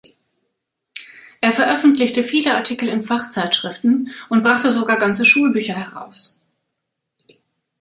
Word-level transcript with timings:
Er 1.41 1.51
veröffentlichte 1.51 2.23
viele 2.23 2.55
Artikel 2.55 2.89
in 2.89 3.05
Fachzeitschriften 3.05 4.11
und 4.29 4.41
brachte 4.41 4.71
sogar 4.71 4.97
ganze 4.97 5.25
Schulbücher 5.25 5.75
heraus. 5.75 6.41